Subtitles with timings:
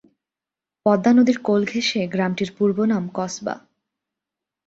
[0.85, 3.55] পদ্মা নদীর কোল ঘেঁষে গ্রামটির পূর্ব নাম কসবা।